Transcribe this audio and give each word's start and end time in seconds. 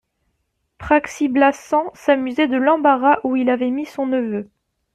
Praxi-Blassans 0.79 1.91
s'amusait 1.93 2.47
de 2.47 2.57
l'embarras 2.57 3.19
où 3.23 3.35
il 3.35 3.51
avait 3.51 3.69
mis 3.69 3.85
son 3.85 4.07
neveu. 4.07 4.49